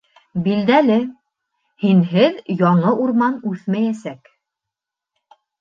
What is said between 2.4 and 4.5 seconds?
яңы урман үҫмәйәсәк.